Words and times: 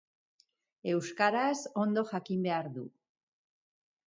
Euskaraz 0.93 1.59
ondo 1.83 2.05
jakin 2.15 2.43
behar 2.49 2.71
du. 2.79 2.89